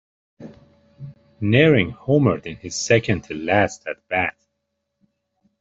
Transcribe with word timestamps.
Naehring 1.41 1.95
homered 1.95 2.47
in 2.47 2.55
his 2.55 2.73
second 2.75 3.23
to 3.25 3.35
last 3.35 3.85
at 3.85 3.97
bat. 4.07 4.35